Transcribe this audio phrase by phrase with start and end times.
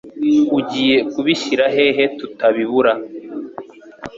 [0.57, 2.93] Ugiye kubishyira hehe tutabibura?